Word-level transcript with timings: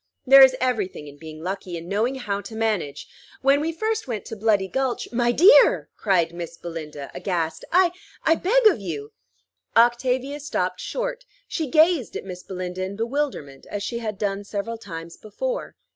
There 0.25 0.41
is 0.41 0.55
every 0.59 0.87
thing 0.87 1.07
in 1.07 1.19
being 1.19 1.43
lucky, 1.43 1.77
and 1.77 1.87
knowing 1.87 2.15
how 2.15 2.41
to 2.41 2.55
manage. 2.55 3.07
When 3.43 3.61
we 3.61 3.71
first 3.71 4.07
went 4.07 4.25
to 4.25 4.35
Bloody 4.35 4.67
Gulch" 4.67 5.07
"My 5.11 5.31
dear!" 5.31 5.89
cried 5.95 6.33
Miss 6.33 6.57
Belinda, 6.57 7.11
aghast. 7.13 7.63
"I 7.71 7.91
I 8.23 8.33
beg 8.33 8.65
of 8.65 8.79
you" 8.81 9.11
Octavia 9.77 10.39
stopped 10.39 10.79
short: 10.79 11.25
she 11.47 11.67
gazed 11.67 12.15
at 12.17 12.25
Miss 12.25 12.41
Belinda 12.41 12.83
in 12.83 12.95
bewilderment, 12.95 13.67
as 13.69 13.83
she 13.83 13.99
had 13.99 14.17
done 14.17 14.43
several 14.43 14.79
times 14.79 15.17
before. 15.17 15.75